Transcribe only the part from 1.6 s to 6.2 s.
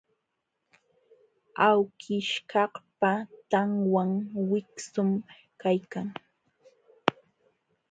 Awkishkaqpa tanwan wiksum kaykan.